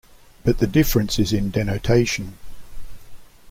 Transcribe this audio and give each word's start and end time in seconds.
But 0.43 0.57
the 0.57 0.65
difference 0.65 1.19
is 1.19 1.31
in 1.31 1.51
denotation. 1.51 2.35